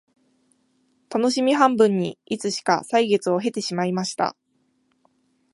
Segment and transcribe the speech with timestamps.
[1.09, 4.35] たのしみ半分にいつしか歳月を経てしまいました